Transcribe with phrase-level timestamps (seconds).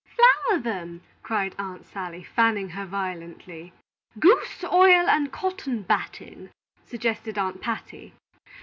[0.15, 3.71] "Flour them!" cried Aunt Sally, fanning her violently.
[4.17, 6.49] "Goose oil and cotton batting,"
[6.83, 8.15] suggested Aunt Patty.